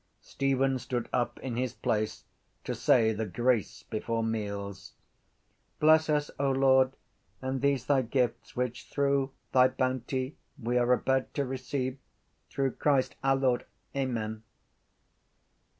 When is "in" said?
1.41-1.55